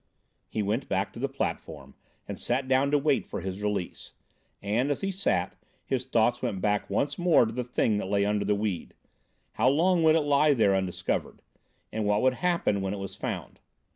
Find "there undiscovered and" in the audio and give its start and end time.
10.55-12.05